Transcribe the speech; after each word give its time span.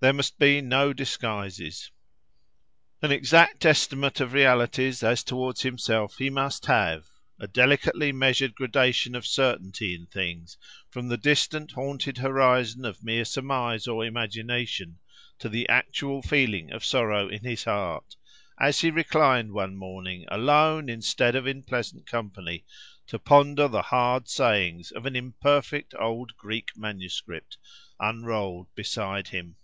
There 0.00 0.12
must 0.12 0.38
be 0.38 0.60
no 0.60 0.92
disguises. 0.92 1.90
An 3.00 3.10
exact 3.10 3.64
estimate 3.64 4.20
of 4.20 4.34
realities, 4.34 5.02
as 5.02 5.24
towards 5.24 5.62
himself, 5.62 6.18
he 6.18 6.28
must 6.28 6.66
have—a 6.66 7.46
delicately 7.48 8.12
measured 8.12 8.54
gradation 8.54 9.14
of 9.14 9.26
certainty 9.26 9.94
in 9.94 10.04
things—from 10.04 11.08
the 11.08 11.16
distant, 11.16 11.70
haunted 11.72 12.18
horizon 12.18 12.84
of 12.84 13.02
mere 13.02 13.24
surmise 13.24 13.88
or 13.88 14.04
imagination, 14.04 14.98
to 15.38 15.48
the 15.48 15.66
actual 15.70 16.20
feeling 16.20 16.70
of 16.70 16.84
sorrow 16.84 17.26
in 17.26 17.42
his 17.42 17.64
heart, 17.64 18.16
as 18.60 18.80
he 18.80 18.90
reclined 18.90 19.52
one 19.52 19.74
morning, 19.74 20.26
alone 20.28 20.90
instead 20.90 21.34
of 21.34 21.46
in 21.46 21.62
pleasant 21.62 22.04
company, 22.06 22.66
to 23.06 23.18
ponder 23.18 23.68
the 23.68 23.80
hard 23.80 24.28
sayings 24.28 24.90
of 24.90 25.06
an 25.06 25.16
imperfect 25.16 25.94
old 25.98 26.36
Greek 26.36 26.76
manuscript, 26.76 27.56
unrolled 27.98 28.66
beside 28.74 29.28
him. 29.28 29.56